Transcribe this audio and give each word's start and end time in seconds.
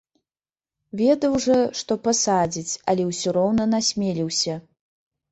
Ведаў 1.01 1.33
жа, 1.43 1.57
што 1.79 1.97
пасадзяць, 2.07 2.73
але 2.93 3.03
ўсё 3.09 3.29
роўна 3.37 3.67
насмеліўся. 3.75 4.57